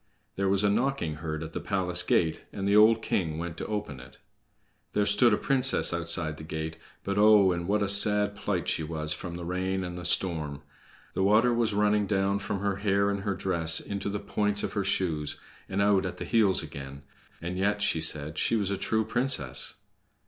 [0.35, 3.67] There was a knocking heard at the palace gate, and the old king went to
[3.67, 4.17] open it.
[4.93, 8.81] There stood a princess outside the gate; but oh, in what a sad plight she
[8.81, 10.63] was from the rain and the storm!
[11.13, 14.73] The water was running down from her hair and her dress into the points of
[14.73, 17.03] her shoes and out at the heels again.
[17.39, 19.75] And yet she said she was a true princess!